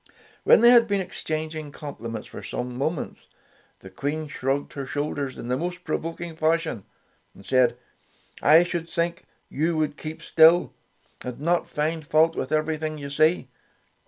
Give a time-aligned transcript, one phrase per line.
[0.45, 3.27] When they had been exchanging com pliments for some moments,
[3.81, 6.85] the Queen shrugged her shoulders in the most pro voking fashion,
[7.35, 7.77] and said,
[8.41, 10.73] ''I should think you would keep still,
[11.21, 13.47] and not find fault with everything you see.